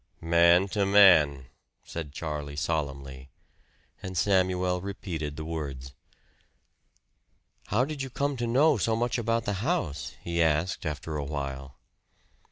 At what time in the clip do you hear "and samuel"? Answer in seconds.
4.01-4.81